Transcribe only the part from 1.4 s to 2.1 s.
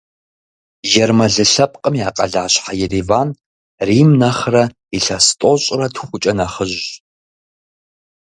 лъэпкъым я